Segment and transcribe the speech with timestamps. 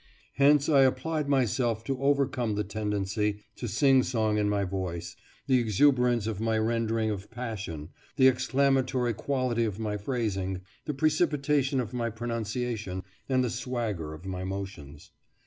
[0.37, 6.25] Hence I applied myself to overcome the tendency to singsong in my voice, the exuberance
[6.25, 12.09] of my rendering of passion, the exclamatory quality of my phrasing, the precipitation of my
[12.09, 15.11] pronunciation, and the swagger of my motions.